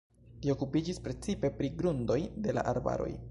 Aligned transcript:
Li 0.45 0.51
okupiĝis 0.53 1.01
precipe 1.09 1.53
pri 1.61 1.71
grundoj 1.83 2.19
de 2.47 2.57
la 2.59 2.65
arbaroj. 2.75 3.13